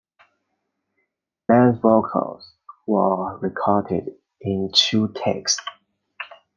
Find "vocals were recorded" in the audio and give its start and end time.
1.79-4.15